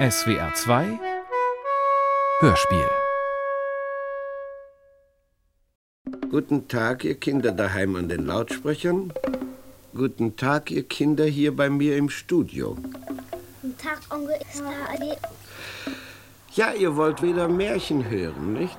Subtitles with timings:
[0.00, 0.98] SWR 2
[2.40, 2.88] Hörspiel
[6.30, 9.12] Guten Tag, ihr Kinder daheim an den Lautsprechern.
[9.94, 12.78] Guten Tag, ihr Kinder hier bei mir im Studio.
[13.60, 14.38] Guten Tag, Onkel.
[16.54, 18.78] Ja, ihr wollt wieder Märchen hören, nicht?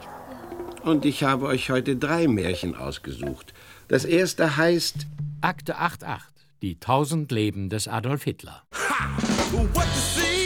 [0.82, 3.54] Und ich habe euch heute drei Märchen ausgesucht.
[3.90, 5.06] Das erste heißt
[5.42, 8.64] Akte 88, die tausend Leben des Adolf Hitler.
[8.74, 9.02] Ha!
[9.52, 10.41] What you see,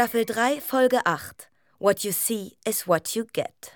[0.00, 1.50] Staffel 3, Folge 8.
[1.78, 3.72] What you see is what you get.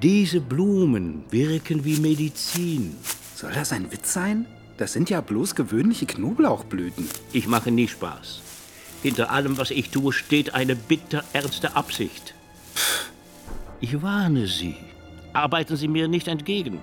[0.00, 2.96] Diese Blumen wirken wie Medizin.
[3.34, 4.46] Soll das ein Witz sein?
[4.76, 7.10] Das sind ja bloß gewöhnliche Knoblauchblüten.
[7.32, 8.40] Ich mache nie Spaß.
[9.02, 12.34] Hinter allem, was ich tue, steht eine bitterernste Absicht.
[13.80, 14.76] Ich warne Sie.
[15.32, 16.80] Arbeiten Sie mir nicht entgegen.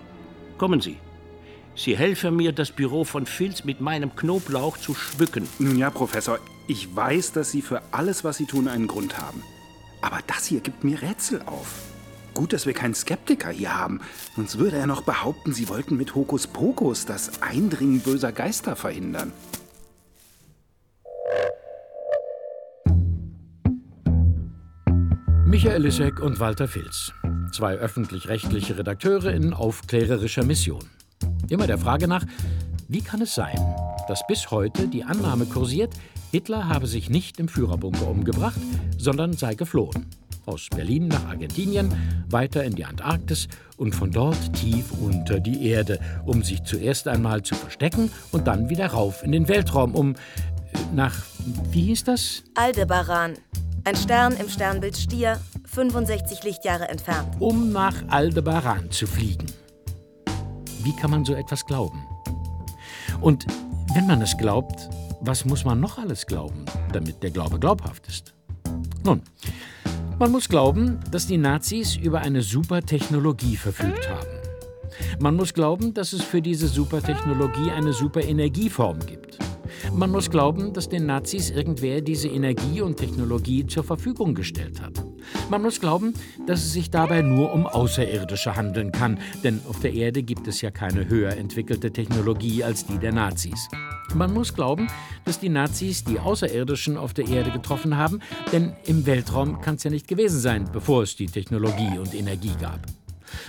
[0.61, 0.97] Kommen Sie.
[1.73, 5.49] Sie helfen mir, das Büro von Filz mit meinem Knoblauch zu schmücken.
[5.57, 6.37] Nun ja, Professor,
[6.67, 9.41] ich weiß, dass Sie für alles, was Sie tun, einen Grund haben.
[10.03, 11.81] Aber das hier gibt mir Rätsel auf.
[12.35, 14.01] Gut, dass wir keinen Skeptiker hier haben.
[14.35, 19.33] Sonst würde er noch behaupten, Sie wollten mit Hokuspokus das Eindringen böser Geister verhindern.
[25.43, 27.11] Michael Lissek und Walter Filz.
[27.51, 30.83] Zwei öffentlich-rechtliche Redakteure in aufklärerischer Mission.
[31.49, 32.25] Immer der Frage nach,
[32.87, 33.59] wie kann es sein,
[34.07, 35.93] dass bis heute die Annahme kursiert,
[36.31, 38.59] Hitler habe sich nicht im Führerbunker umgebracht,
[38.97, 40.05] sondern sei geflohen.
[40.45, 41.93] Aus Berlin nach Argentinien,
[42.29, 47.43] weiter in die Antarktis und von dort tief unter die Erde, um sich zuerst einmal
[47.43, 50.17] zu verstecken und dann wieder rauf in den Weltraum, um äh,
[50.95, 51.15] nach,
[51.69, 52.43] wie hieß das?
[52.55, 53.33] Aldebaran.
[53.83, 57.35] Ein Stern im Sternbild Stier, 65 Lichtjahre entfernt.
[57.39, 59.47] Um nach Aldebaran zu fliegen.
[60.83, 62.05] Wie kann man so etwas glauben?
[63.21, 63.47] Und
[63.95, 64.87] wenn man es glaubt,
[65.21, 68.35] was muss man noch alles glauben, damit der Glaube glaubhaft ist?
[69.03, 69.23] Nun,
[70.19, 74.41] man muss glauben, dass die Nazis über eine Supertechnologie verfügt haben.
[75.19, 79.39] Man muss glauben, dass es für diese Supertechnologie eine Superenergieform gibt.
[79.93, 85.03] Man muss glauben, dass den Nazis irgendwer diese Energie und Technologie zur Verfügung gestellt hat.
[85.49, 86.13] Man muss glauben,
[86.47, 90.61] dass es sich dabei nur um Außerirdische handeln kann, denn auf der Erde gibt es
[90.61, 93.67] ja keine höher entwickelte Technologie als die der Nazis.
[94.13, 94.87] Man muss glauben,
[95.25, 98.19] dass die Nazis die Außerirdischen auf der Erde getroffen haben,
[98.51, 102.55] denn im Weltraum kann es ja nicht gewesen sein, bevor es die Technologie und Energie
[102.59, 102.79] gab.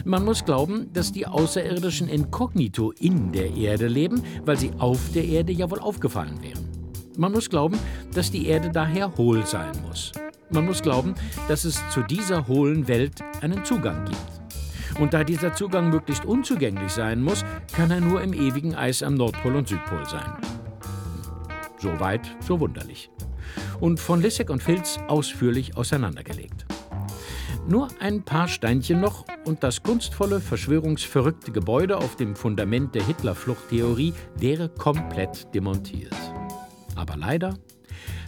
[0.05, 5.25] Man muss glauben, dass die Außerirdischen inkognito in der Erde leben, weil sie auf der
[5.25, 6.69] Erde ja wohl aufgefallen wären.
[7.17, 7.79] Man muss glauben,
[8.15, 10.13] dass die Erde daher hohl sein muss.
[10.51, 11.15] Man muss glauben,
[11.49, 15.01] dass es zu dieser hohlen Welt einen Zugang gibt.
[15.01, 19.15] Und da dieser Zugang möglichst unzugänglich sein muss, kann er nur im ewigen Eis am
[19.15, 20.33] Nordpol und Südpol sein.
[21.79, 23.11] So weit, so wunderlich.
[23.81, 26.67] Und von Lissek und Filz ausführlich auseinandergelegt.
[27.69, 34.15] Nur ein paar Steinchen noch und das kunstvolle, verschwörungsverrückte Gebäude auf dem Fundament der Hitlerfluchttheorie
[34.37, 36.15] wäre komplett demontiert.
[36.97, 37.57] Aber leider,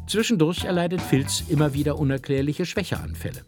[0.06, 3.44] zwischendurch erleidet Filz immer wieder unerklärliche Schwächeanfälle.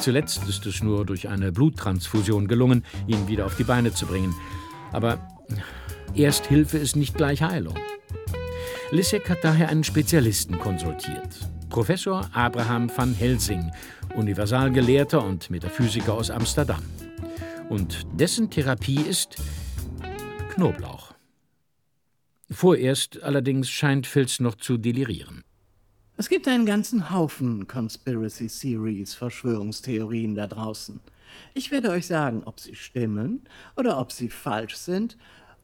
[0.00, 4.34] Zuletzt ist es nur durch eine Bluttransfusion gelungen, ihn wieder auf die Beine zu bringen.
[4.90, 5.28] Aber
[6.14, 7.76] Ersthilfe ist nicht gleich Heilung.
[8.90, 11.50] Lissek hat daher einen Spezialisten konsultiert.
[11.70, 13.70] Professor Abraham van Helsing,
[14.16, 16.82] Universalgelehrter und Metaphysiker aus Amsterdam.
[17.68, 19.36] Und dessen Therapie ist
[20.50, 21.14] Knoblauch.
[22.50, 25.44] Vorerst allerdings scheint Filz noch zu delirieren.
[26.16, 31.00] Es gibt einen ganzen Haufen Conspiracy Theories, Verschwörungstheorien da draußen.
[31.54, 33.44] Ich werde euch sagen, ob sie stimmen
[33.76, 35.16] oder ob sie falsch sind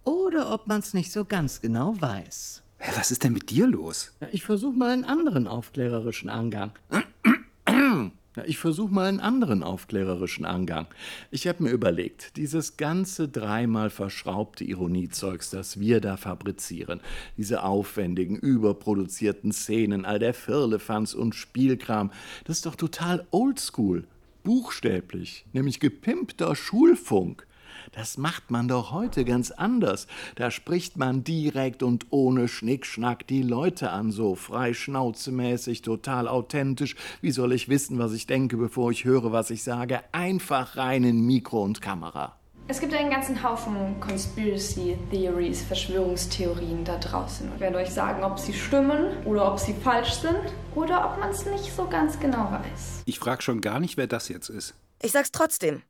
[0.05, 2.63] oder ob man es nicht so ganz genau weiß.
[2.79, 4.13] Hä, was ist denn mit dir los?
[4.33, 6.73] Ich versuche mal einen anderen aufklärerischen Angang.
[8.45, 10.87] Ich versuche mal einen anderen aufklärerischen Angang.
[11.31, 17.01] Ich habe mir überlegt, dieses ganze dreimal verschraubte Ironiezeugs, das wir da fabrizieren,
[17.39, 22.13] diese aufwendigen, überproduzierten Szenen, all der Firlefanz und Spielkram,
[22.45, 24.05] das ist doch total oldschool,
[24.45, 27.47] buchstäblich, nämlich gepimpter Schulfunk.
[27.93, 30.07] Das macht man doch heute ganz anders.
[30.35, 36.97] Da spricht man direkt und ohne Schnickschnack die Leute an, so frei schnauzemäßig, total authentisch.
[37.21, 40.01] Wie soll ich wissen, was ich denke, bevor ich höre, was ich sage?
[40.13, 42.37] Einfach rein in Mikro und Kamera.
[42.69, 47.49] Es gibt einen ganzen Haufen Conspiracy Theories, Verschwörungstheorien da draußen.
[47.55, 51.31] Ich werde euch sagen, ob sie stimmen oder ob sie falsch sind oder ob man
[51.31, 53.03] es nicht so ganz genau weiß.
[53.05, 54.75] Ich frage schon gar nicht, wer das jetzt ist.
[55.01, 55.83] Ich sag's trotzdem.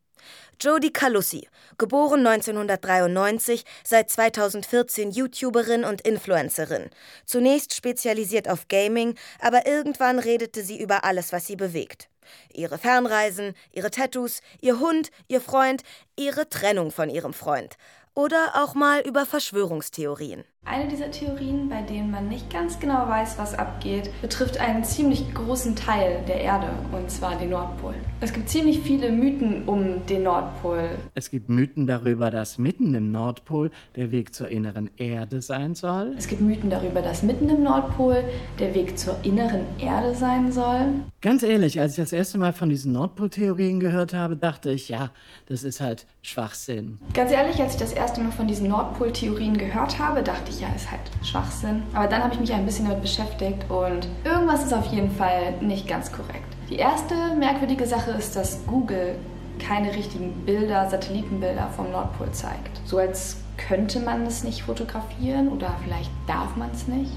[0.61, 6.90] Jodie Calussi, geboren 1993, seit 2014 YouTuberin und Influencerin.
[7.25, 12.08] Zunächst spezialisiert auf Gaming, aber irgendwann redete sie über alles, was sie bewegt.
[12.52, 15.82] Ihre Fernreisen, ihre Tattoos, ihr Hund, ihr Freund,
[16.17, 17.76] ihre Trennung von ihrem Freund.
[18.14, 20.44] Oder auch mal über Verschwörungstheorien.
[20.68, 25.32] Eine dieser Theorien, bei denen man nicht ganz genau weiß, was abgeht, betrifft einen ziemlich
[25.32, 27.94] großen Teil der Erde, und zwar den Nordpol.
[28.20, 30.88] Es gibt ziemlich viele Mythen um den Nordpol.
[31.14, 36.16] Es gibt Mythen darüber, dass mitten im Nordpol der Weg zur inneren Erde sein soll.
[36.18, 38.24] Es gibt Mythen darüber, dass mitten im Nordpol
[38.58, 40.86] der Weg zur inneren Erde sein soll.
[41.20, 45.10] Ganz ehrlich, als ich das erste Mal von diesen Nordpol-Theorien gehört habe, dachte ich, ja,
[45.48, 46.98] das ist halt Schwachsinn.
[47.14, 50.69] Ganz ehrlich, als ich das erste Mal von diesen Nordpol-Theorien gehört habe, dachte ich, ja,
[50.75, 51.82] ist halt Schwachsinn.
[51.93, 55.53] Aber dann habe ich mich ein bisschen damit beschäftigt und irgendwas ist auf jeden Fall
[55.61, 56.56] nicht ganz korrekt.
[56.69, 59.17] Die erste merkwürdige Sache ist, dass Google
[59.58, 62.81] keine richtigen Bilder, Satellitenbilder vom Nordpol zeigt.
[62.85, 67.12] So als könnte man es nicht fotografieren oder vielleicht darf man es nicht.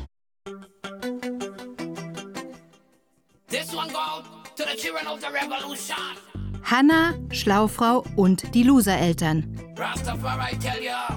[6.63, 9.59] Hannah, Schlaufrau und die Loser-Eltern.
[9.75, 11.07] Rastafari tell ya,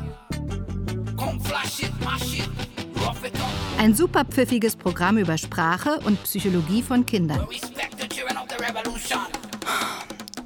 [3.79, 7.47] Ein super pfiffiges Programm über Sprache und Psychologie von Kindern.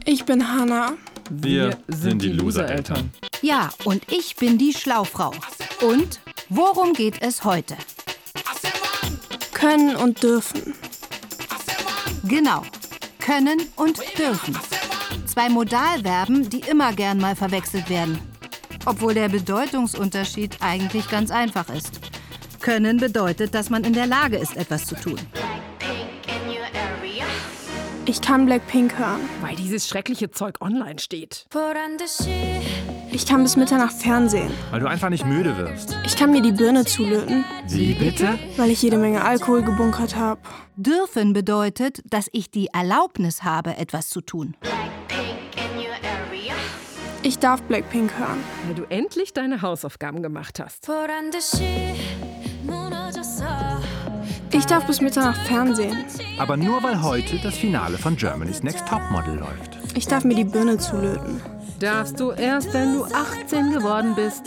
[0.04, 0.94] Ich bin Hannah.
[1.30, 3.10] Wir sind die Loser-Eltern.
[3.42, 5.32] Ja, und ich bin die Schlaufrau.
[5.82, 7.76] Und worum geht es heute?
[9.52, 10.74] Können und dürfen.
[12.24, 12.62] Genau.
[13.18, 14.56] Können und dürfen.
[15.26, 18.20] Zwei Modalverben, die immer gern mal verwechselt werden.
[18.86, 22.00] Obwohl der Bedeutungsunterschied eigentlich ganz einfach ist.
[22.60, 25.18] Können bedeutet, dass man in der Lage ist, etwas zu tun.
[28.08, 29.20] Ich kann Blackpink hören.
[29.40, 31.46] Weil dieses schreckliche Zeug online steht.
[33.10, 34.52] Ich kann bis Mitternacht Fernsehen.
[34.70, 35.96] Weil du einfach nicht müde wirst.
[36.04, 37.44] Ich kann mir die Birne zulöten.
[37.66, 38.38] Wie bitte?
[38.56, 40.40] Weil ich jede Menge Alkohol gebunkert habe.
[40.76, 44.56] Dürfen bedeutet, dass ich die Erlaubnis habe, etwas zu tun.
[47.26, 48.38] Ich darf Blackpink hören.
[48.66, 50.88] Weil du endlich deine Hausaufgaben gemacht hast.
[54.52, 56.04] Ich darf bis Mitternacht Fernsehen.
[56.38, 59.76] Aber nur weil heute das Finale von Germany's Next Topmodel läuft.
[59.96, 61.42] Ich darf mir die Birne zulöten.
[61.80, 64.42] Darfst du erst, wenn du 18 geworden bist.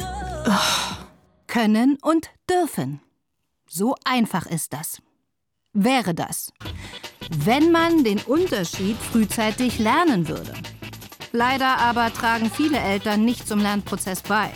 [1.48, 3.02] Können und dürfen.
[3.68, 5.02] So einfach ist das.
[5.74, 6.54] Wäre das.
[7.30, 10.54] Wenn man den Unterschied frühzeitig lernen würde.
[11.32, 14.50] Leider aber tragen viele Eltern nicht zum Lernprozess bei.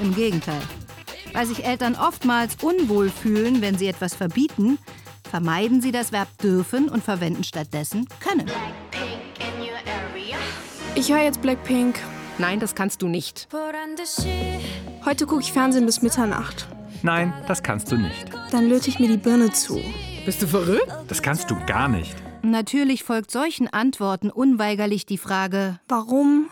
[0.00, 0.60] Im Gegenteil.
[1.32, 4.78] Weil sich Eltern oftmals unwohl fühlen, wenn sie etwas verbieten,
[5.28, 8.50] vermeiden sie das Verb dürfen und verwenden stattdessen können.
[10.94, 11.98] Ich höre jetzt Blackpink.
[12.38, 13.48] Nein, das kannst du nicht.
[15.04, 16.68] Heute gucke ich Fernsehen bis Mitternacht.
[17.02, 18.30] Nein, das kannst du nicht.
[18.50, 19.80] Dann löte ich mir die Birne zu.
[20.24, 20.86] Bist du verrückt?
[21.08, 22.14] Das kannst du gar nicht.
[22.42, 26.50] Natürlich folgt solchen Antworten unweigerlich die Frage, Warum?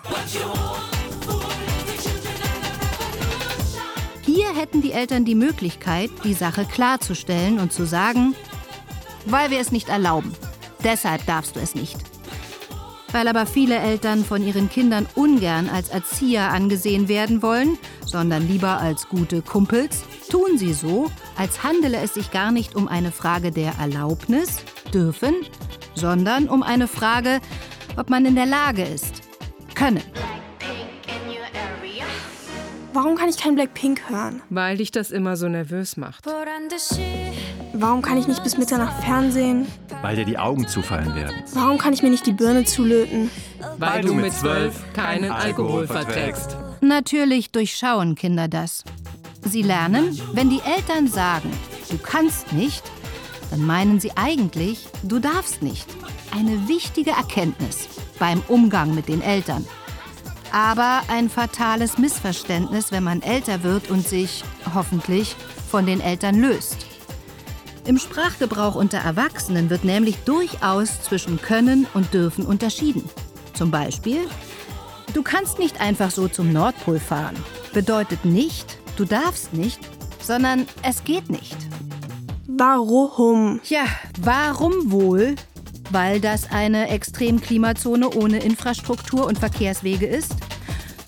[4.25, 8.37] Hier hätten die Eltern die Möglichkeit, die Sache klarzustellen und zu sagen,
[9.27, 10.33] weil wir es nicht erlauben.
[10.85, 11.99] Deshalb darfst du es nicht.
[13.11, 18.79] Weil aber viele Eltern von ihren Kindern ungern als Erzieher angesehen werden wollen, sondern lieber
[18.79, 23.51] als gute Kumpels, tun sie so, als handele es sich gar nicht um eine Frage
[23.51, 24.59] der Erlaubnis,
[24.95, 25.35] dürfen,
[25.95, 27.41] sondern um eine Frage,
[27.97, 29.23] ob man in der Lage ist,
[29.75, 30.03] können.
[32.93, 34.43] Warum kann ich kein Blackpink hören?
[34.51, 36.27] Weil dich das immer so nervös macht.
[37.73, 39.67] Warum kann ich nicht bis Mitternacht Fernsehen?
[40.03, 41.37] Weil dir die Augen zufallen werden.
[41.55, 43.31] Warum kann ich mir nicht die Birne zulöten?
[43.79, 46.57] Weil, du mit zwölf keinen Alkohol verträgst.
[46.81, 48.83] Natürlich durchschauen Kinder das.
[49.43, 51.51] Sie lernen, wenn die Eltern sagen,
[51.91, 52.83] du kannst nicht,
[53.51, 55.87] dann meinen sie eigentlich, du darfst nicht.
[56.31, 57.89] Eine wichtige Erkenntnis
[58.19, 59.67] beim Umgang mit den Eltern.
[60.53, 65.37] Aber ein fatales Missverständnis, wenn man älter wird und sich, hoffentlich,
[65.71, 66.87] von den Eltern löst.
[67.85, 73.05] Im Sprachgebrauch unter Erwachsenen wird nämlich durchaus zwischen können und dürfen unterschieden.
[73.55, 74.29] Zum Beispiel,
[75.15, 77.37] Du kannst nicht einfach so zum Nordpol fahren.
[77.73, 79.81] Bedeutet nicht, du darfst nicht,
[80.23, 81.57] sondern es geht nicht.
[82.57, 83.61] Warum?
[83.69, 83.85] Ja,
[84.21, 85.37] warum wohl?
[85.91, 90.35] Weil das eine Extremklimazone ohne Infrastruktur und Verkehrswege ist?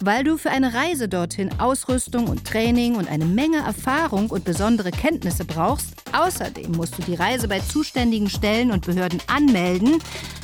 [0.00, 4.90] Weil du für eine Reise dorthin Ausrüstung und Training und eine Menge Erfahrung und besondere
[4.90, 5.94] Kenntnisse brauchst?
[6.12, 9.98] Außerdem musst du die Reise bei zuständigen Stellen und Behörden anmelden,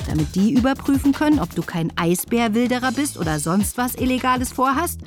[0.09, 5.01] damit die überprüfen können, ob du kein Eisbärwilderer bist oder sonst was Illegales vorhast.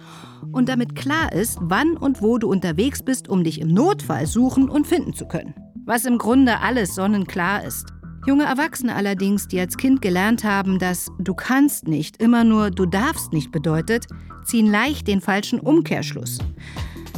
[0.51, 4.69] Und damit klar ist, wann und wo du unterwegs bist, um dich im Notfall suchen
[4.69, 5.53] und finden zu können.
[5.85, 7.88] Was im Grunde alles sonnenklar ist.
[8.27, 12.85] Junge Erwachsene allerdings, die als Kind gelernt haben, dass du kannst nicht immer nur du
[12.85, 14.05] darfst nicht bedeutet,
[14.45, 16.38] ziehen leicht den falschen Umkehrschluss.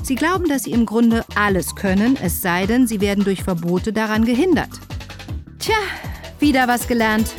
[0.01, 3.91] Sie glauben, dass sie im Grunde alles können, es sei denn, sie werden durch Verbote
[3.91, 4.79] daran gehindert.
[5.59, 5.75] Tja,
[6.39, 7.33] wieder was gelernt.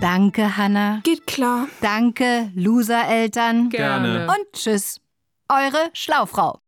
[0.00, 1.00] Danke, Hanna.
[1.04, 1.68] Geht klar.
[1.80, 3.70] Danke, Loser-Eltern.
[3.70, 4.26] Gerne.
[4.28, 5.00] Und tschüss.
[5.48, 6.60] Eure Schlaufrau.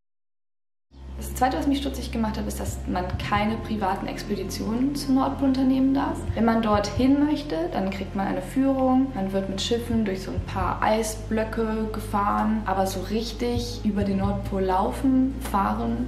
[1.18, 5.48] Das Zweite, was mich stutzig gemacht hat, ist, dass man keine privaten Expeditionen zum Nordpol
[5.48, 6.16] unternehmen darf.
[6.34, 9.12] Wenn man dorthin möchte, dann kriegt man eine Führung.
[9.14, 12.62] Man wird mit Schiffen durch so ein paar Eisblöcke gefahren.
[12.64, 16.06] Aber so richtig über den Nordpol laufen, fahren,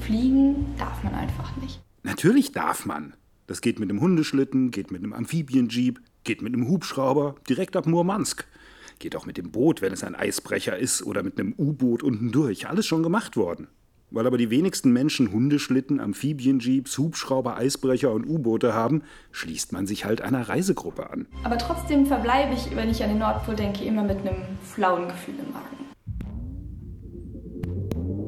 [0.00, 1.80] fliegen darf man einfach nicht.
[2.02, 3.14] Natürlich darf man.
[3.46, 7.86] Das geht mit einem Hundeschlitten, geht mit einem Amphibienjeep, geht mit einem Hubschrauber direkt ab
[7.86, 8.46] Murmansk.
[8.98, 12.30] Geht auch mit dem Boot, wenn es ein Eisbrecher ist, oder mit einem U-Boot unten
[12.30, 12.68] durch.
[12.68, 13.68] Alles schon gemacht worden.
[14.10, 19.02] Weil aber die wenigsten Menschen Hundeschlitten, Amphibienjeeps, Hubschrauber, Eisbrecher und U-Boote haben,
[19.32, 21.26] schließt man sich halt einer Reisegruppe an.
[21.44, 25.34] Aber trotzdem verbleibe ich, wenn ich an den Nordpol denke, immer mit einem flauen Gefühl
[25.38, 25.78] im Magen.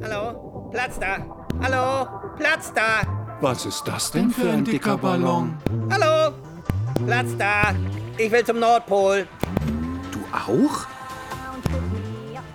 [0.02, 0.70] Hallo?
[0.70, 1.48] Platz da!
[1.60, 2.08] Hallo?
[2.36, 3.36] Platz da!
[3.40, 5.58] Was ist das denn für ein dicker Ballon?
[5.90, 6.32] Hallo?
[7.06, 7.74] Platz da!
[8.16, 9.26] Ich will zum Nordpol.
[10.12, 10.86] Du auch?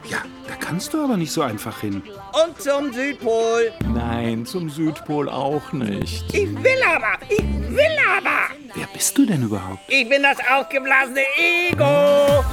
[0.10, 2.02] Ja, da kannst du aber nicht so einfach hin.
[2.46, 3.72] Und zum Südpol.
[3.94, 6.34] Nein, zum Südpol auch nicht.
[6.34, 7.18] Ich will aber!
[7.28, 8.54] Ich will aber!
[8.74, 9.82] Wer bist du denn überhaupt?
[9.88, 12.44] Ich bin das aufgeblasene Ego!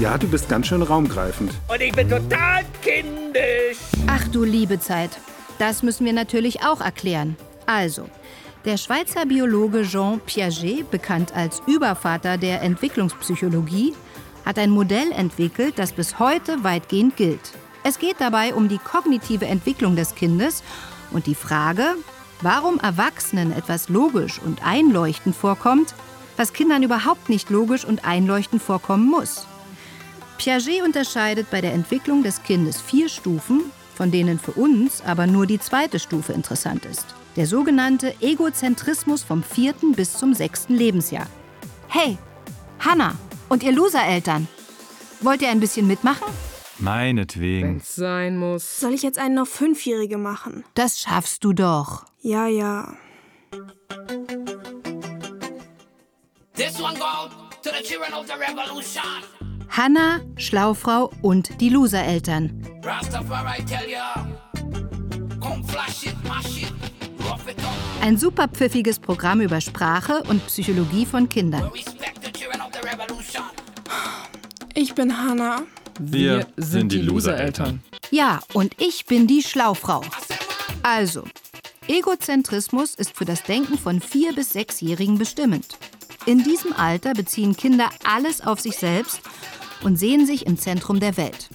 [0.00, 1.52] Ja, du bist ganz schön raumgreifend.
[1.68, 3.89] Und ich bin total kindisch.
[4.12, 5.20] Ach du liebe Zeit.
[5.60, 7.36] Das müssen wir natürlich auch erklären.
[7.66, 8.08] Also,
[8.64, 13.94] der Schweizer Biologe Jean Piaget, bekannt als Übervater der Entwicklungspsychologie,
[14.44, 17.52] hat ein Modell entwickelt, das bis heute weitgehend gilt.
[17.84, 20.64] Es geht dabei um die kognitive Entwicklung des Kindes
[21.12, 21.94] und die Frage,
[22.40, 25.94] warum Erwachsenen etwas logisch und einleuchtend vorkommt,
[26.36, 29.46] was Kindern überhaupt nicht logisch und einleuchtend vorkommen muss.
[30.36, 35.44] Piaget unterscheidet bei der Entwicklung des Kindes vier Stufen, von denen für uns aber nur
[35.44, 37.04] die zweite Stufe interessant ist.
[37.36, 41.26] Der sogenannte Egozentrismus vom vierten bis zum sechsten Lebensjahr.
[41.86, 42.16] Hey,
[42.78, 43.14] Hanna
[43.50, 44.48] und ihr Loser-Eltern,
[45.20, 46.26] wollt ihr ein bisschen mitmachen?
[46.78, 47.74] Meinetwegen.
[47.74, 48.80] Wenn's sein muss.
[48.80, 50.64] Soll ich jetzt einen auf Fünfjährige machen?
[50.72, 52.06] Das schaffst du doch.
[52.22, 52.94] Ja, ja.
[56.54, 59.39] This one goes to the children of the revolution.
[59.70, 62.66] Hanna, Schlaufrau und die Loser-Eltern.
[68.00, 71.70] Ein super pfiffiges Programm über Sprache und Psychologie von Kindern.
[74.74, 75.62] Ich bin Hanna.
[76.00, 77.80] Wir sind die Loser-Eltern.
[78.10, 80.02] Ja, und ich bin die Schlaufrau.
[80.82, 81.24] Also,
[81.86, 85.76] Egozentrismus ist für das Denken von vier- bis sechsjährigen bestimmend.
[86.26, 89.20] In diesem Alter beziehen Kinder alles auf sich selbst
[89.82, 91.48] und sehen sich im Zentrum der Welt.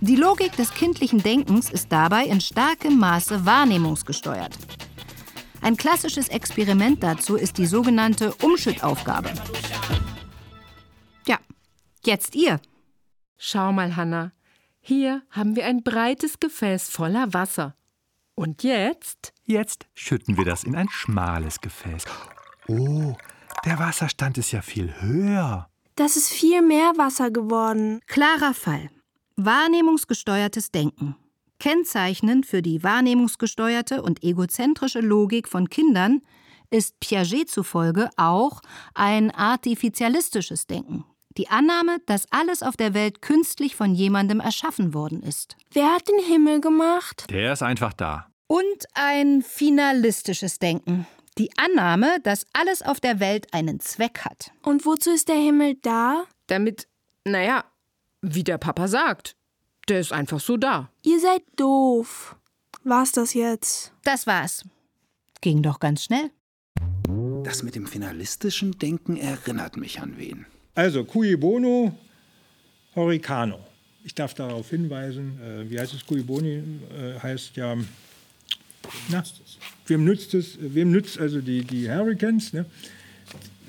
[0.00, 4.56] Die Logik des kindlichen Denkens ist dabei in starkem Maße wahrnehmungsgesteuert.
[5.62, 9.32] Ein klassisches Experiment dazu ist die sogenannte Umschüttaufgabe.
[11.26, 11.38] Ja,
[12.04, 12.60] jetzt ihr.
[13.38, 14.32] Schau mal, Hanna.
[14.80, 17.74] Hier haben wir ein breites Gefäß voller Wasser.
[18.34, 19.32] Und jetzt?
[19.44, 22.04] Jetzt schütten wir das in ein schmales Gefäß.
[22.68, 23.16] Oh,
[23.64, 25.68] der Wasserstand ist ja viel höher.
[25.96, 28.00] Das ist viel mehr Wasser geworden.
[28.06, 28.90] Klarer Fall.
[29.36, 31.16] Wahrnehmungsgesteuertes Denken.
[31.58, 36.20] Kennzeichnend für die wahrnehmungsgesteuerte und egozentrische Logik von Kindern
[36.70, 38.60] ist Piaget zufolge auch
[38.92, 41.06] ein artifizialistisches Denken.
[41.38, 45.56] Die Annahme, dass alles auf der Welt künstlich von jemandem erschaffen worden ist.
[45.72, 47.24] Wer hat den Himmel gemacht?
[47.30, 48.26] Der ist einfach da.
[48.48, 51.06] Und ein finalistisches Denken.
[51.38, 54.52] Die Annahme, dass alles auf der Welt einen Zweck hat.
[54.62, 56.24] Und wozu ist der Himmel da?
[56.46, 56.88] Damit,
[57.24, 57.64] naja,
[58.22, 59.36] wie der Papa sagt.
[59.88, 60.90] Der ist einfach so da.
[61.02, 62.36] Ihr seid doof.
[62.84, 63.92] War's das jetzt?
[64.02, 64.64] Das war's.
[65.42, 66.30] Ging doch ganz schnell.
[67.44, 70.46] Das mit dem finalistischen Denken erinnert mich an wen.
[70.74, 71.92] Also, cui bono,
[72.94, 73.58] Horicano.
[74.04, 76.06] Ich darf darauf hinweisen, äh, wie heißt es?
[76.06, 76.62] Cui boni
[76.96, 77.76] äh, heißt ja,
[79.08, 79.22] na,
[79.86, 82.52] wem nützt es, wem nützt also die, die Hurricanes?
[82.52, 82.66] Ne?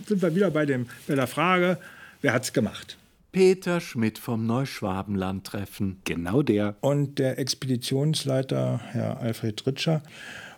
[0.08, 1.78] Sind wir wieder bei, dem, bei der Frage,
[2.22, 2.98] wer hat's gemacht?
[3.32, 5.98] Peter Schmidt vom Neuschwabenland-Treffen.
[6.06, 6.76] Genau der.
[6.82, 10.02] Und der Expeditionsleiter, Herr Alfred Ritscher,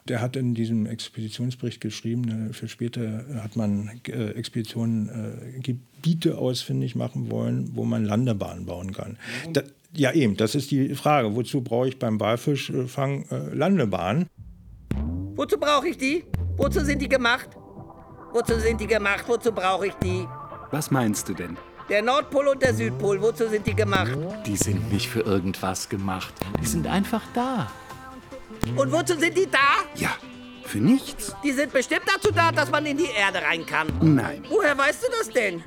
[0.07, 6.37] der hat in diesem Expeditionsbericht geschrieben, äh, für später hat man äh, Expeditionen, äh, Gebiete
[6.37, 9.17] ausfindig machen wollen, wo man Landebahnen bauen kann.
[9.51, 9.61] Da,
[9.93, 11.35] ja, eben, das ist die Frage.
[11.35, 14.27] Wozu brauche ich beim Walfischfang äh, Landebahnen?
[15.39, 16.25] Wozu brauche ich die?
[16.57, 17.47] Wozu sind die gemacht?
[18.33, 19.23] Wozu sind die gemacht?
[19.25, 20.27] Wozu brauche ich die?
[20.69, 21.57] Was meinst du denn?
[21.87, 24.17] Der Nordpol und der Südpol, wozu sind die gemacht?
[24.45, 26.33] Die sind nicht für irgendwas gemacht.
[26.61, 27.71] Die sind einfach da.
[28.75, 29.85] Und wozu sind die da?
[29.95, 30.09] Ja,
[30.65, 31.33] für nichts.
[31.41, 33.87] Die sind bestimmt dazu da, dass man in die Erde rein kann.
[34.01, 34.43] Nein.
[34.49, 35.63] Woher weißt du das denn?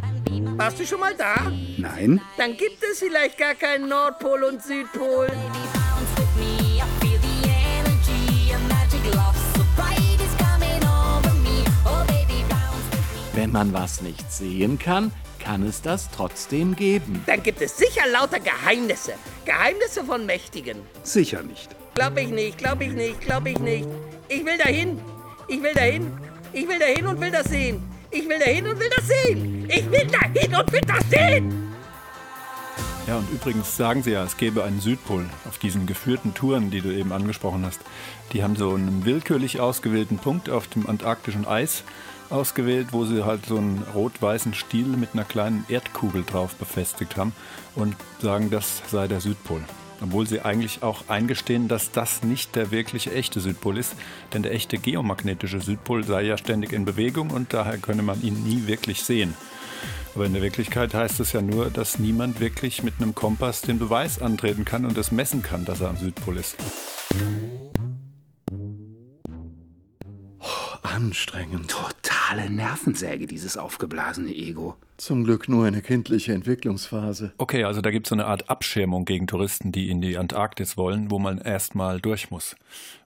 [0.59, 1.51] Warst du schon mal da?
[1.79, 2.21] Nein.
[2.37, 5.29] Dann gibt es vielleicht gar keinen Nordpol und Südpol.
[13.35, 17.23] Wenn man was nicht sehen kann, kann es das trotzdem geben.
[17.27, 19.15] Dann gibt es sicher lauter Geheimnisse.
[19.47, 20.79] Geheimnisse von Mächtigen.
[21.03, 21.75] Sicher nicht.
[21.95, 23.89] Glaub ich nicht, glaub ich nicht, glaub ich nicht.
[24.29, 25.01] Ich will dahin.
[25.49, 26.13] Ich will dahin.
[26.53, 27.83] Ich will dahin und will das sehen.
[28.11, 29.67] Ich will dahin und will das sehen.
[29.71, 31.73] Ich will dahin und will das sehen.
[33.07, 36.83] Ja, und übrigens sagen sie ja, es gäbe einen Südpol auf diesen geführten Touren, die
[36.83, 37.81] du eben angesprochen hast.
[38.33, 41.83] Die haben so einen willkürlich ausgewählten Punkt auf dem antarktischen Eis
[42.33, 47.33] ausgewählt, wo sie halt so einen rot-weißen Stiel mit einer kleinen Erdkugel drauf befestigt haben
[47.75, 49.63] und sagen, das sei der Südpol.
[50.03, 53.95] Obwohl sie eigentlich auch eingestehen, dass das nicht der wirkliche echte Südpol ist,
[54.33, 58.43] denn der echte geomagnetische Südpol sei ja ständig in Bewegung und daher könne man ihn
[58.43, 59.35] nie wirklich sehen.
[60.15, 63.79] Aber in der Wirklichkeit heißt es ja nur, dass niemand wirklich mit einem Kompass den
[63.79, 66.57] Beweis antreten kann und es messen kann, dass er am Südpol ist.
[70.83, 71.75] Anstrengend.
[72.33, 74.77] Totale Nervensäge, dieses aufgeblasene Ego.
[74.97, 77.35] Zum Glück nur eine kindliche Entwicklungsphase.
[77.37, 80.79] Okay, also da gibt es so eine Art Abschirmung gegen Touristen, die in die Antarktis
[80.79, 82.57] wollen, wo man erstmal durch muss.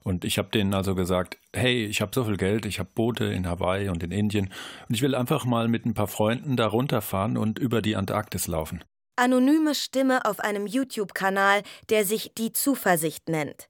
[0.05, 3.25] Und ich habe denen also gesagt, hey, ich habe so viel Geld, ich habe Boote
[3.25, 4.53] in Hawaii und in Indien
[4.89, 8.47] und ich will einfach mal mit ein paar Freunden da runterfahren und über die Antarktis
[8.47, 8.85] laufen.
[9.17, 13.69] Anonyme Stimme auf einem YouTube-Kanal, der sich Die Zuversicht nennt.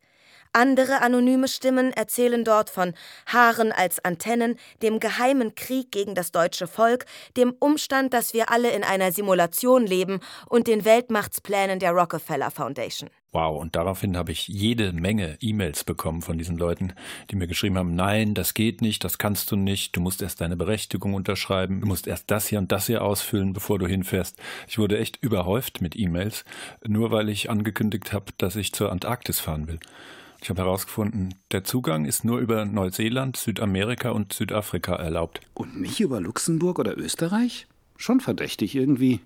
[0.56, 2.94] Andere anonyme Stimmen erzählen dort von
[3.26, 7.04] Haaren als Antennen, dem geheimen Krieg gegen das deutsche Volk,
[7.36, 13.10] dem Umstand, dass wir alle in einer Simulation leben und den Weltmachtsplänen der Rockefeller Foundation.
[13.32, 16.94] Wow, und daraufhin habe ich jede Menge E-Mails bekommen von diesen Leuten,
[17.30, 20.40] die mir geschrieben haben, nein, das geht nicht, das kannst du nicht, du musst erst
[20.40, 24.38] deine Berechtigung unterschreiben, du musst erst das hier und das hier ausfüllen, bevor du hinfährst.
[24.68, 26.46] Ich wurde echt überhäuft mit E-Mails,
[26.82, 29.80] nur weil ich angekündigt habe, dass ich zur Antarktis fahren will.
[30.46, 35.40] Ich habe herausgefunden, der Zugang ist nur über Neuseeland, Südamerika und Südafrika erlaubt.
[35.54, 37.66] Und nicht über Luxemburg oder Österreich?
[37.96, 39.18] Schon verdächtig irgendwie.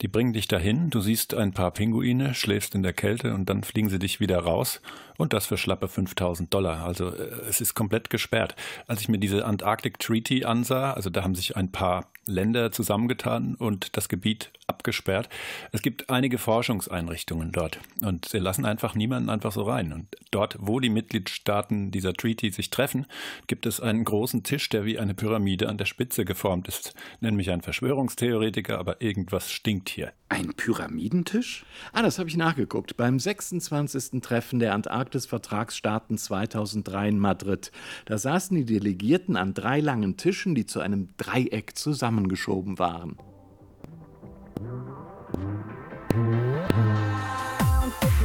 [0.00, 3.62] Die bringen dich dahin, du siehst ein paar Pinguine, schläfst in der Kälte und dann
[3.62, 4.80] fliegen sie dich wieder raus
[5.16, 6.84] und das für schlappe 5000 Dollar.
[6.84, 8.56] Also äh, es ist komplett gesperrt.
[8.88, 13.54] Als ich mir diese Antarctic Treaty ansah, also da haben sich ein paar Länder zusammengetan
[13.54, 15.28] und das Gebiet abgesperrt.
[15.72, 19.92] Es gibt einige Forschungseinrichtungen dort und sie lassen einfach niemanden einfach so rein.
[19.92, 23.06] Und dort, wo die Mitgliedstaaten dieser Treaty sich treffen,
[23.46, 26.94] gibt es einen großen Tisch, der wie eine Pyramide an der Spitze geformt ist.
[27.20, 30.12] Nenn mich ein Verschwörungstheoretiker, aber irgendwas stinkt hier.
[30.30, 31.64] Ein Pyramidentisch?
[31.92, 32.96] Ah, das habe ich nachgeguckt.
[32.96, 34.20] Beim 26.
[34.22, 37.70] Treffen der Antarktis-Vertragsstaaten 2003 in Madrid.
[38.06, 41.76] Da saßen die Delegierten an drei langen Tischen, die zu einem Dreieck
[42.14, 43.16] zusammengeschoben waren.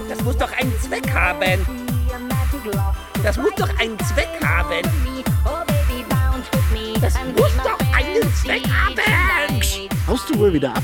[0.07, 1.65] Das muss doch einen Zweck haben.
[3.23, 4.83] Das muss doch einen Zweck haben.
[7.01, 9.61] Das muss doch einen Zweck haben.
[10.07, 10.83] Haust du wohl wieder ab?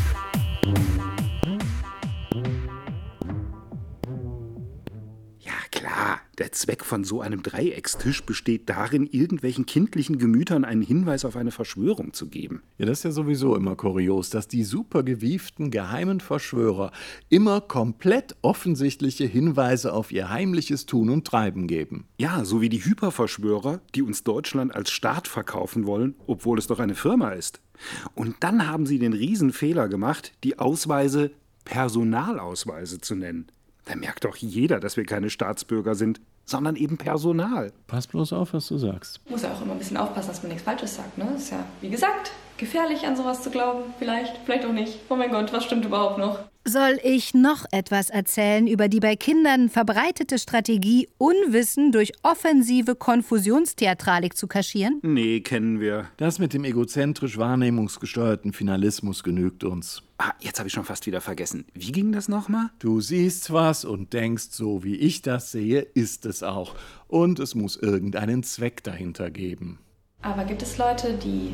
[5.95, 6.19] Ja.
[6.37, 11.51] Der Zweck von so einem Dreieckstisch besteht darin, irgendwelchen kindlichen Gemütern einen Hinweis auf eine
[11.51, 12.61] Verschwörung zu geben.
[12.77, 16.91] Ja, das ist ja sowieso immer kurios, dass die supergewieften geheimen Verschwörer
[17.29, 22.05] immer komplett offensichtliche Hinweise auf ihr heimliches Tun und Treiben geben.
[22.17, 26.79] Ja, so wie die Hyperverschwörer, die uns Deutschland als Staat verkaufen wollen, obwohl es doch
[26.79, 27.61] eine Firma ist.
[28.13, 31.31] Und dann haben sie den Riesenfehler gemacht, die Ausweise
[31.63, 33.47] Personalausweise zu nennen.
[33.85, 37.71] Da merkt doch jeder, dass wir keine Staatsbürger sind, sondern eben Personal.
[37.87, 39.19] Pass bloß auf, was du sagst.
[39.29, 41.33] Muss ja auch immer ein bisschen aufpassen, dass man nichts Falsches sagt, ne?
[41.35, 43.93] Ist ja, wie gesagt, gefährlich, an sowas zu glauben.
[43.99, 44.99] Vielleicht, vielleicht auch nicht.
[45.09, 46.39] Oh mein Gott, was stimmt überhaupt noch?
[46.67, 54.35] Soll ich noch etwas erzählen über die bei Kindern verbreitete Strategie, Unwissen durch offensive Konfusionstheatralik
[54.35, 54.99] zu kaschieren?
[55.03, 56.07] Nee, kennen wir.
[56.17, 60.01] Das mit dem egozentrisch wahrnehmungsgesteuerten Finalismus genügt uns.
[60.17, 61.65] Ah, jetzt habe ich schon fast wieder vergessen.
[61.75, 62.71] Wie ging das nochmal?
[62.79, 66.73] Du siehst was und denkst, so wie ich das sehe, ist es auch.
[67.07, 69.77] Und es muss irgendeinen Zweck dahinter geben.
[70.23, 71.51] Aber gibt es Leute, die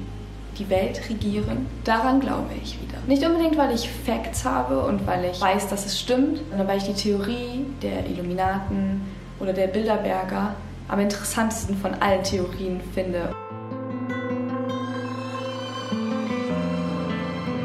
[0.57, 1.67] die Welt regieren?
[1.83, 2.97] Daran glaube ich wieder.
[3.07, 6.77] Nicht unbedingt, weil ich Facts habe und weil ich weiß, dass es stimmt, sondern weil
[6.77, 9.01] ich die Theorie der Illuminaten
[9.39, 10.55] oder der Bilderberger
[10.87, 13.33] am interessantesten von allen Theorien finde.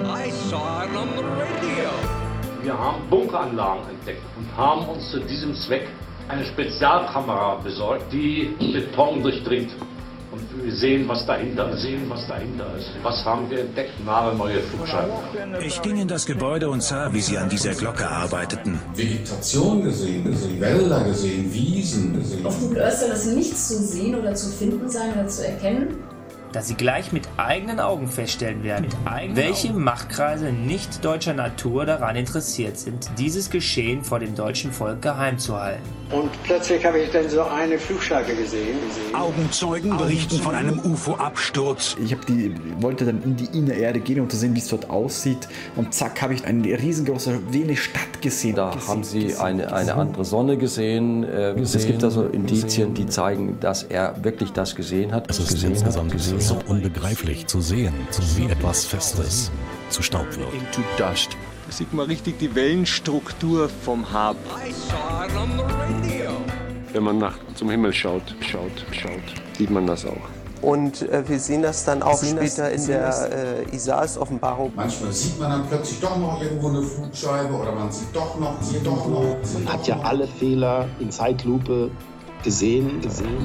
[0.03, 1.91] I saw it on the radio.
[2.63, 5.89] Wir haben Bunkeranlagen entdeckt und haben uns zu diesem Zweck
[6.29, 9.71] eine Spezialkamera besorgt, die Beton durchdringt.
[10.71, 11.83] Sehen, was dahinter ist.
[11.83, 12.91] Sehen, was dahinter ist.
[13.03, 13.93] Was haben wir entdeckt?
[14.05, 15.13] Nagelneue Flugscheiben.
[15.61, 18.81] Ich ging in das Gebäude und sah, wie sie an dieser Glocke arbeiteten.
[18.95, 22.47] Vegetation gesehen, gesehen, Wälder gesehen, Wiesen gesehen.
[22.47, 25.97] Auf Google Earth soll es nicht zu sehen oder zu finden sein oder zu erkennen.
[26.53, 28.87] Dass sie gleich mit eigenen Augen feststellen werden,
[29.35, 35.39] welche Machtkreise nicht deutscher Natur daran interessiert sind, dieses Geschehen vor dem deutschen Volk geheim
[35.39, 35.83] zu halten.
[36.13, 38.77] Und plötzlich habe ich dann so eine Flugscheibe gesehen.
[39.13, 41.97] Augenzeugen berichten von einem UFO-Absturz.
[42.03, 44.89] Ich die, wollte dann in die innere Erde gehen, um zu sehen, wie es dort
[44.89, 45.49] aussieht.
[45.75, 48.55] Und zack, habe ich eine riesengroße, wenig Stadt gesehen.
[48.55, 51.25] Da haben sie eine, eine andere Sonne gesehen.
[51.25, 55.29] Äh, es gibt also Indizien, die zeigen, dass er wirklich das gesehen hat.
[55.29, 57.95] Es ist gesehen insgesamt hat, gesehen so unbegreiflich zu sehen,
[58.37, 59.51] wie etwas Festes
[59.91, 60.53] zu Staub wird.
[60.53, 61.31] Into dust.
[61.67, 64.37] Da sieht man richtig die Wellenstruktur vom Hab.
[66.93, 69.11] Wenn man nach zum Himmel schaut, schaut, schaut,
[69.59, 70.17] sieht man das auch.
[70.63, 74.73] Und äh, wir sehen das dann auch Sehen das- später in der äh, Isais-Offenbarung.
[74.75, 78.55] Manchmal sieht man dann plötzlich doch noch irgendwo eine Flugscheibe oder man sieht doch noch,
[78.71, 79.37] hier doch noch.
[79.55, 81.91] Man hat ja alle Fehler in Zeitlupe
[82.43, 83.37] gesehen, gesehen,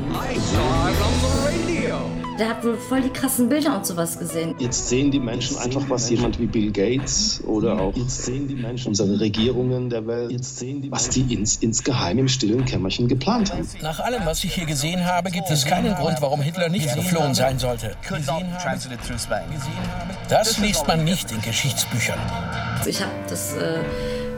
[2.39, 4.55] Der hat wohl voll die krassen Bilder und sowas gesehen.
[4.57, 8.55] Jetzt sehen die Menschen einfach, was jemand wie Bill Gates oder auch jetzt sehen die
[8.55, 13.07] Menschen unsere Regierungen der Welt, jetzt sehen die was die ins, insgeheim im stillen Kämmerchen
[13.07, 13.67] geplant haben.
[13.81, 17.33] Nach allem, was ich hier gesehen habe, gibt es keinen Grund, warum Hitler nicht geflohen
[17.33, 17.95] sein sollte.
[20.29, 22.19] Das liest man nicht in Geschichtsbüchern.
[22.85, 23.79] Ich habe das äh,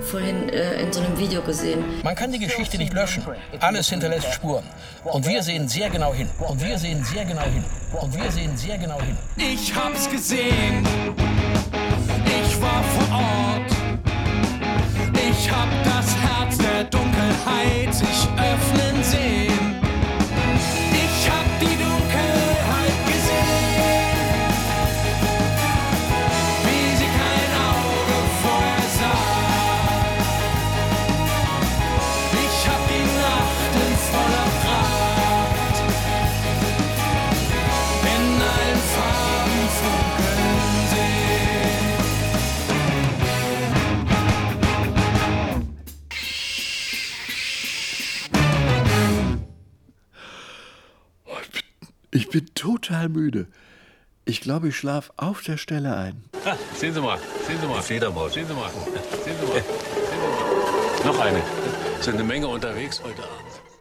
[0.03, 1.83] vorhin äh, in so einem Video gesehen.
[2.03, 3.23] Man kann die Geschichte nicht löschen.
[3.59, 4.63] Alles hinterlässt Spuren.
[5.03, 6.29] Und wir sehen sehr genau hin.
[6.39, 7.63] Und wir sehen sehr genau hin.
[7.99, 9.17] Und wir sehen sehr genau hin.
[9.37, 10.85] Ich hab's gesehen.
[12.25, 13.71] Ich war vor Ort.
[15.29, 19.72] Ich hab das Herz der Dunkelheit sich öffnen sehen.
[52.15, 53.47] Ich bin total müde.
[54.25, 56.23] Ich glaube, ich schlafe auf der Stelle ein.
[56.45, 57.81] Ah, sehen Sie mal, sehen Sie mal.
[57.81, 58.33] Fledermaus.
[58.33, 58.69] Sehen Sie mal.
[59.25, 59.53] Sehen Sie mal.
[59.55, 61.11] Sehen Sie mal.
[61.11, 61.41] Noch eine.
[61.97, 63.72] Es sind eine Menge unterwegs heute Abend.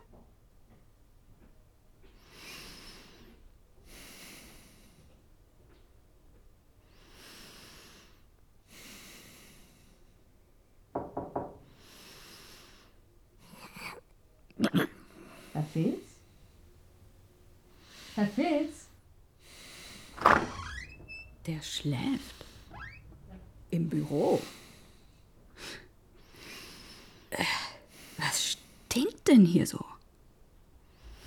[21.83, 22.35] Schläft.
[23.71, 24.41] Im Büro.
[28.19, 29.85] Was stinkt denn hier so?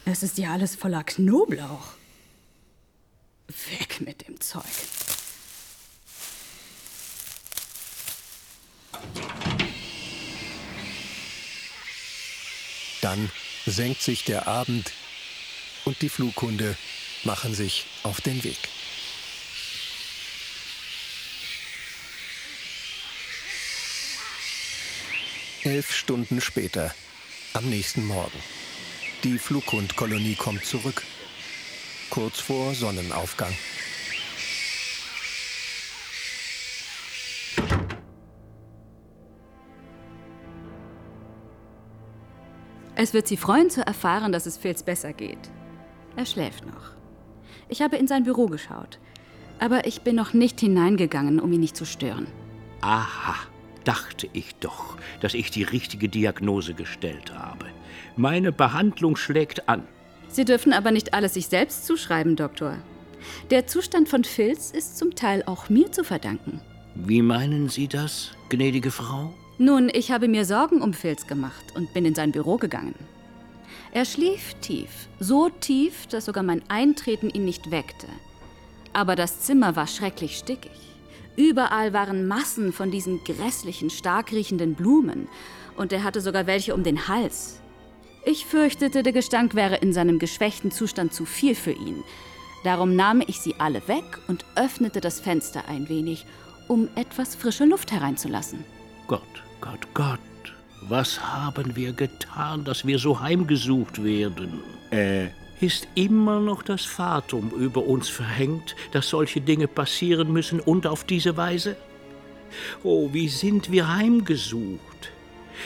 [0.06, 1.94] Es ist ja alles voller Knoblauch.
[3.70, 4.64] Weg mit dem Zeug.
[13.02, 13.30] Dann
[13.66, 14.92] senkt sich der Abend
[15.86, 16.76] und die Flughunde
[17.24, 18.58] machen sich auf den Weg.
[25.66, 26.94] Elf Stunden später,
[27.56, 28.38] am nächsten Morgen.
[29.24, 31.02] Die Flughundkolonie kommt zurück.
[32.12, 33.52] Kurz vor Sonnenaufgang.
[42.96, 45.50] Es wird Sie freuen zu erfahren, dass es Phils besser geht.
[46.16, 46.92] Er schläft noch.
[47.70, 49.00] Ich habe in sein Büro geschaut.
[49.58, 52.28] Aber ich bin noch nicht hineingegangen, um ihn nicht zu stören.
[52.82, 53.48] Aha,
[53.88, 57.68] dachte ich doch, dass ich die richtige Diagnose gestellt habe.
[58.16, 59.88] Meine Behandlung schlägt an.
[60.28, 62.78] Sie dürfen aber nicht alles sich selbst zuschreiben, Doktor.
[63.50, 66.62] Der Zustand von Phils ist zum Teil auch mir zu verdanken.
[66.96, 69.34] Wie meinen Sie das, gnädige Frau?
[69.58, 72.96] Nun, ich habe mir Sorgen um Phils gemacht und bin in sein Büro gegangen.
[73.92, 78.08] Er schlief tief, so tief, dass sogar mein Eintreten ihn nicht weckte.
[78.92, 80.72] Aber das Zimmer war schrecklich stickig.
[81.36, 85.28] Überall waren Massen von diesen grässlichen, stark riechenden Blumen,
[85.76, 87.60] und er hatte sogar welche um den Hals.
[88.24, 92.04] Ich fürchtete, der Gestank wäre in seinem geschwächten Zustand zu viel für ihn.
[92.64, 96.26] Darum nahm ich sie alle weg und öffnete das Fenster ein wenig,
[96.68, 98.64] um etwas frische Luft hereinzulassen.
[99.08, 99.22] Gott,
[99.62, 100.20] Gott, Gott,
[100.88, 104.64] was haben wir getan, dass wir so heimgesucht werden?
[104.90, 105.28] Äh,
[105.62, 111.04] ist immer noch das Fatum über uns verhängt, dass solche Dinge passieren müssen und auf
[111.04, 111.78] diese Weise?
[112.84, 115.12] Oh, wie sind wir heimgesucht?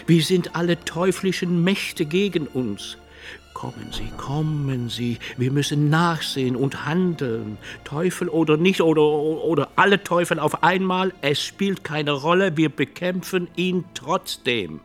[0.08, 2.97] Wie sind alle teuflischen Mächte gegen uns?
[3.54, 7.58] Kommen Sie, kommen Sie, wir müssen nachsehen und handeln.
[7.84, 13.49] Teufel oder nicht, oder, oder alle Teufel auf einmal, es spielt keine Rolle, wir bekämpfen
[13.58, 14.80] ihn trotzdem.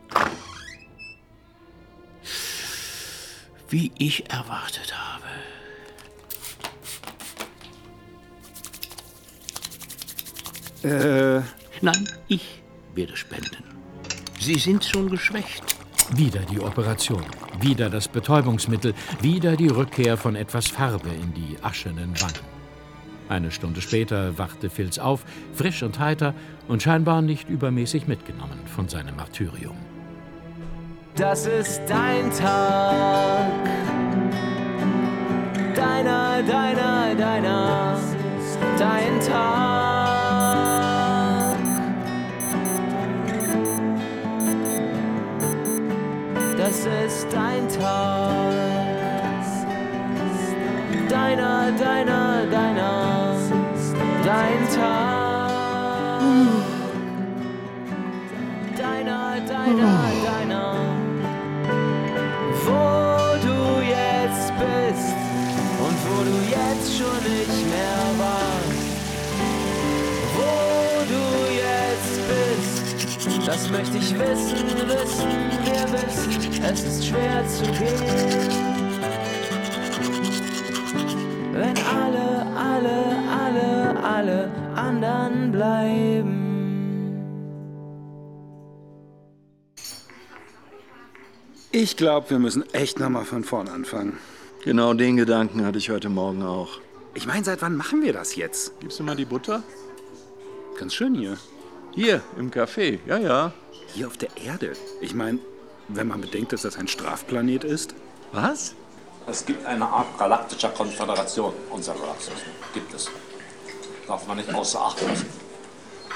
[3.69, 5.25] Wie ich erwartet habe.
[10.83, 11.41] Äh.
[11.81, 12.61] Nein, ich
[12.93, 13.63] werde spenden.
[14.39, 15.63] Sie sind schon geschwächt.
[16.11, 17.23] Wieder die Operation,
[17.59, 22.55] wieder das Betäubungsmittel, wieder die Rückkehr von etwas Farbe in die aschenen Wangen.
[23.27, 26.35] Eine Stunde später wachte Filz auf, frisch und heiter
[26.67, 29.77] und scheinbar nicht übermäßig mitgenommen von seinem Martyrium.
[31.15, 33.54] Das ist dein Tag.
[36.47, 37.97] Deiner, deiner.
[38.77, 40.15] Dein Tag.
[46.57, 48.53] Das ist dein Tag.
[51.09, 53.35] Deiner, deiner, deiner.
[54.23, 55.51] Dein Tag.
[58.77, 60.74] Deiner, deiner, deiner.
[73.77, 75.29] Möchte ich wissen, wissen,
[75.65, 78.65] wir wissen, es ist schwer zu gehen.
[81.51, 82.97] Wenn alle, alle,
[83.43, 86.41] alle, alle anderen bleiben.
[91.71, 94.17] Ich glaube, wir müssen echt nochmal von vorn anfangen.
[94.63, 96.79] Genau den Gedanken hatte ich heute Morgen auch.
[97.13, 98.79] Ich meine, seit wann machen wir das jetzt?
[98.79, 99.63] Gibst du mal die Butter?
[100.79, 101.37] Ganz schön hier.
[101.93, 103.53] Hier, im Café, ja, ja.
[103.95, 104.73] Hier auf der Erde.
[104.99, 105.39] Ich meine,
[105.87, 107.95] wenn man bedenkt, dass das ein Strafplanet ist.
[108.33, 108.75] Was?
[109.25, 112.33] Es gibt eine Art galaktischer Konföderation unserer Galaxis.
[112.73, 113.09] Gibt es.
[114.05, 115.27] Darf man nicht außer Acht lassen.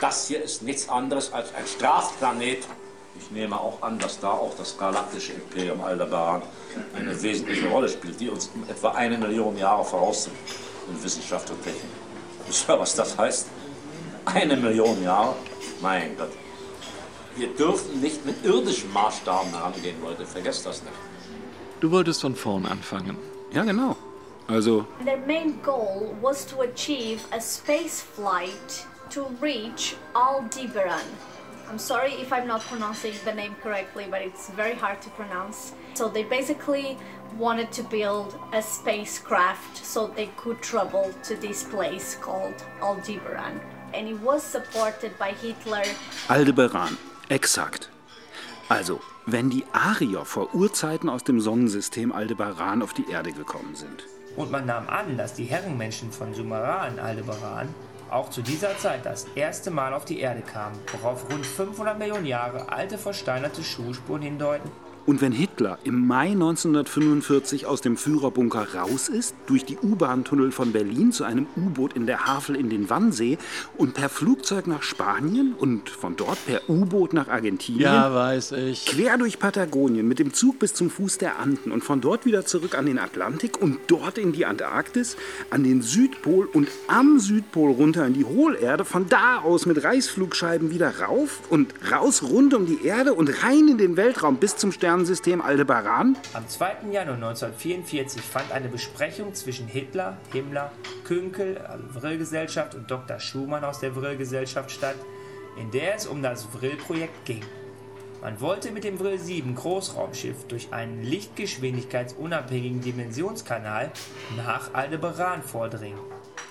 [0.01, 2.67] Das hier ist nichts anderes als ein Strafplanet.
[3.17, 6.41] Ich nehme auch an, dass da auch das galaktische Imperium Aldebaran
[6.97, 10.35] eine wesentliche Rolle spielt, die uns um etwa eine Million Jahre voraus sind
[10.89, 11.83] in Wissenschaft und Technik.
[12.45, 13.47] Wisst ihr, was das heißt?
[14.25, 15.33] Eine Million Jahre?
[15.81, 16.31] Mein Gott.
[17.39, 20.25] Wir dürfen nicht mit irdischen Maßstaben herangehen, Leute.
[20.25, 20.93] Vergesst das nicht.
[21.79, 23.17] Du wolltest von vorn anfangen.
[23.53, 23.95] Ja, genau.
[24.49, 31.05] Also, Their main goal was to achieve a space flight to reach Aldebaran.
[31.71, 35.71] I'm sorry if I'm not pronouncing the name correctly, but it's very hard to pronounce.
[35.93, 36.97] So they basically
[37.37, 43.61] wanted to build a spacecraft so they could travel to this place called Aldebaran.
[43.93, 45.83] And it was supported by Hitler.
[46.29, 46.97] Aldebaran.
[47.29, 47.91] Exakt.
[48.69, 54.03] Also, wenn die Arier vor Urzeiten aus dem Sonnensystem Aldebaran auf die Erde gekommen sind.
[54.35, 57.69] Und man nahm an, dass die Herrenmenschen von Sumeran Aldebaran
[58.09, 62.25] auch zu dieser Zeit das erste Mal auf die Erde kamen, worauf rund 500 Millionen
[62.25, 64.71] Jahre alte versteinerte Schuhspuren hindeuten.
[65.05, 70.71] Und wenn Hitler im Mai 1945 aus dem Führerbunker raus ist, durch die U-Bahn-Tunnel von
[70.71, 73.37] Berlin zu einem U-Boot in der Havel in den Wannsee
[73.77, 77.81] und per Flugzeug nach Spanien und von dort per U-Boot nach Argentinien.
[77.81, 78.85] Ja, weiß ich.
[78.85, 82.45] Quer durch Patagonien mit dem Zug bis zum Fuß der Anden und von dort wieder
[82.45, 85.17] zurück an den Atlantik und dort in die Antarktis,
[85.49, 90.71] an den Südpol und am Südpol runter in die Hohlerde, von da aus mit Reißflugscheiben
[90.71, 94.71] wieder rauf und raus rund um die Erde und rein in den Weltraum bis zum
[94.71, 96.17] Stern Sternensystem Aldebaran?
[96.33, 96.89] Am 2.
[96.91, 100.71] Januar 1944 fand eine Besprechung zwischen Hitler, Himmler,
[101.03, 103.19] Künkel, Vril-Gesellschaft und Dr.
[103.19, 104.95] Schumann aus der Vril-Gesellschaft statt,
[105.61, 107.43] in der es um das Vril-Projekt ging.
[108.23, 113.91] Man wollte mit dem Vril 7 Großraumschiff durch einen lichtgeschwindigkeitsunabhängigen Dimensionskanal
[114.37, 115.99] nach Aldebaran vordringen.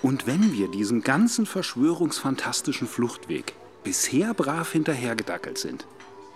[0.01, 5.89] Und wenn wir diesem ganzen verschwörungsfantastischen Fluchtweg bisher brav hinterhergedackelt sind,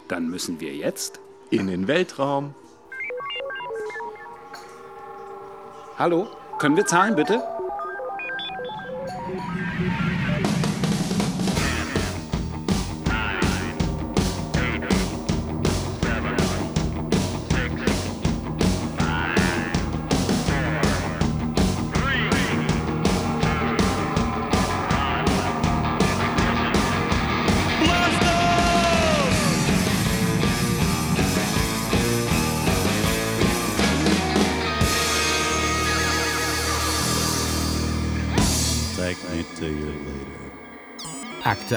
[0.08, 1.20] dann müssen wir jetzt
[1.52, 2.54] in den Weltraum.
[5.98, 6.26] Hallo,
[6.58, 7.42] können wir zahlen bitte?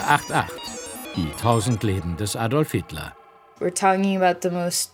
[0.04, 0.52] Akte 88.
[1.16, 3.14] Die tausend Leben des Adolf Hitler.
[3.60, 4.92] We're talking about the most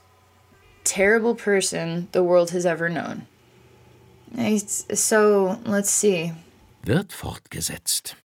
[0.84, 3.28] terrible person the world has ever known.
[4.94, 6.34] So, let's see.
[6.84, 8.16] Wird fortgesetzt.